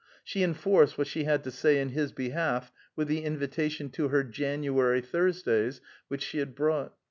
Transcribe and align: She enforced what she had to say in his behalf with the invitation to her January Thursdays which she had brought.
She 0.23 0.41
enforced 0.41 0.97
what 0.97 1.05
she 1.05 1.25
had 1.25 1.43
to 1.43 1.51
say 1.51 1.79
in 1.79 1.89
his 1.89 2.11
behalf 2.11 2.71
with 2.95 3.07
the 3.07 3.23
invitation 3.23 3.91
to 3.91 4.07
her 4.07 4.23
January 4.23 4.99
Thursdays 4.99 5.79
which 6.07 6.23
she 6.23 6.39
had 6.39 6.55
brought. 6.55 6.95